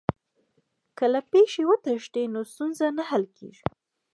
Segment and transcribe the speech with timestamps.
[0.97, 3.65] که له پېښي وتښتې نو ستونزه نه حل کېږي.